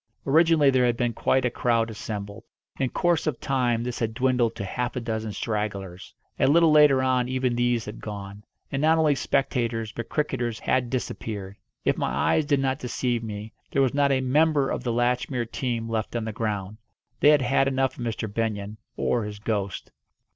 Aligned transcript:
Originally 0.25 0.71
there 0.71 0.87
had 0.87 0.97
been 0.97 1.13
quite 1.13 1.45
a 1.45 1.51
crowd 1.51 1.91
assembled. 1.91 2.43
In 2.79 2.89
course 2.89 3.27
of 3.27 3.39
time 3.39 3.83
this 3.83 3.99
had 3.99 4.15
dwindled 4.15 4.55
to 4.55 4.65
half 4.65 4.95
a 4.95 4.99
dozen 4.99 5.31
stragglers. 5.31 6.15
A 6.39 6.47
little 6.47 6.71
later 6.71 7.03
on 7.03 7.29
even 7.29 7.55
these 7.55 7.85
had 7.85 8.01
gone. 8.01 8.43
And 8.71 8.81
not 8.81 8.97
only 8.97 9.13
spectators 9.13 9.91
but 9.91 10.09
cricketers 10.09 10.57
had 10.57 10.89
disappeared. 10.89 11.55
If 11.85 11.99
my 11.99 12.09
eyes 12.09 12.45
did 12.47 12.59
not 12.61 12.79
deceive 12.79 13.21
me, 13.21 13.53
there 13.69 13.83
was 13.83 13.93
not 13.93 14.11
a 14.11 14.21
member 14.21 14.71
of 14.71 14.83
the 14.83 14.91
Latchmere 14.91 15.45
team 15.51 15.87
left 15.87 16.15
on 16.15 16.25
the 16.25 16.31
ground. 16.33 16.77
They 17.19 17.29
had 17.29 17.43
had 17.43 17.67
enough 17.67 17.95
of 17.99 18.03
Mr. 18.03 18.27
Benyon 18.27 18.77
or 18.97 19.23
his 19.25 19.37
ghost. 19.37 19.91